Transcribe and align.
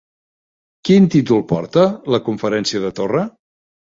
Quin 0.87 1.03
títol 1.15 1.43
porta 1.51 1.83
la 2.15 2.21
conferència 2.31 2.81
de 2.87 2.91
Torra? 3.01 3.27